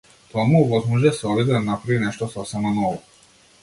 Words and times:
Тоа 0.29 0.45
му 0.51 0.61
овозможи 0.61 1.05
да 1.09 1.13
се 1.19 1.27
обиде 1.33 1.51
да 1.53 1.63
направи 1.69 2.01
нешто 2.07 2.33
сосема 2.37 2.77
ново. 2.83 3.01